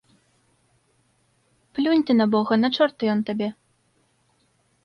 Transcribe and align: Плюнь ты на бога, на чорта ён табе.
Плюнь 1.79 2.03
ты 2.07 2.11
на 2.19 2.25
бога, 2.37 2.53
на 2.63 2.69
чорта 2.79 3.01
ён 3.15 3.19
табе. 3.29 3.49